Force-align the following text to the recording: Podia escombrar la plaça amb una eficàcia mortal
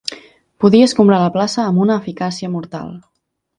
Podia 0.65 0.87
escombrar 0.87 1.19
la 1.25 1.29
plaça 1.37 1.61
amb 1.67 1.85
una 1.85 1.99
eficàcia 2.03 2.53
mortal 2.57 2.91